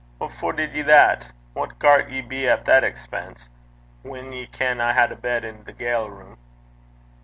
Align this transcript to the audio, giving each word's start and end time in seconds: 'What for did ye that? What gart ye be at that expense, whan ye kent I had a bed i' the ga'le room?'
'What 0.17 0.33
for 0.33 0.51
did 0.51 0.73
ye 0.73 0.81
that? 0.81 1.31
What 1.53 1.77
gart 1.77 2.09
ye 2.09 2.21
be 2.21 2.49
at 2.49 2.65
that 2.65 2.83
expense, 2.83 3.49
whan 4.01 4.33
ye 4.33 4.47
kent 4.47 4.81
I 4.81 4.93
had 4.93 5.11
a 5.11 5.15
bed 5.15 5.45
i' 5.45 5.51
the 5.51 5.73
ga'le 5.73 6.09
room?' 6.09 6.39